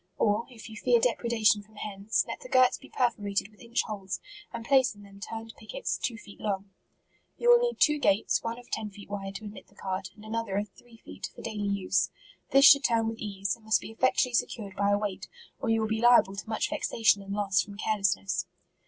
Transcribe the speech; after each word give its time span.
Or, 0.17 0.47
if 0.49 0.67
you 0.67 0.75
fear 0.75 0.99
depredation 0.99 1.61
from 1.61 1.75
hens, 1.75 2.25
let 2.27 2.39
the 2.39 2.49
girts 2.49 2.79
be 2.79 2.89
perforated 2.89 3.49
with 3.51 3.61
inch 3.61 3.83
holes, 3.83 4.19
and 4.51 4.65
place 4.65 4.95
in 4.95 5.03
them 5.03 5.19
turned 5.19 5.53
pickets, 5.59 5.95
two 5.95 6.17
feet 6.17 6.39
long. 6.39 6.51
MARCH* 6.51 6.65
S3 6.65 7.41
Yotf 7.41 7.47
will 7.49 7.59
need 7.59 7.79
two 7.79 7.99
gates, 7.99 8.41
one 8.41 8.57
of 8.57 8.67
ten 8.71 8.89
(eei 8.89 9.07
wide, 9.07 9.35
to 9.35 9.45
admit 9.45 9.67
the 9.67 9.75
cart, 9.75 10.09
and 10.15 10.25
another 10.25 10.57
of 10.57 10.69
three 10.69 10.97
feet, 10.97 11.29
for 11.35 11.43
daily 11.43 11.67
use. 11.67 12.09
This 12.49 12.65
should 12.65 12.83
turn 12.83 13.09
with 13.09 13.19
ease, 13.19 13.55
and 13.55 13.63
must 13.63 13.79
be 13.79 13.91
effectually 13.91 14.33
secured 14.33 14.75
by 14.75 14.89
a 14.89 14.97
weight, 14.97 15.27
or 15.59 15.69
you 15.69 15.79
will 15.81 15.87
be 15.87 16.01
liable 16.01 16.35
to 16.35 16.49
much 16.49 16.71
vexa 16.71 17.03
tion 17.05 17.21
and 17.21 17.33
loss, 17.35 17.61
from 17.61 17.77
carelessness. 17.77 18.47